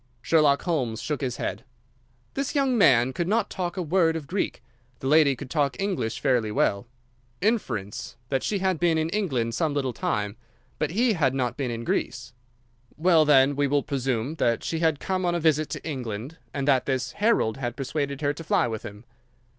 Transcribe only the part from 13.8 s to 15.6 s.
presume that she had come on a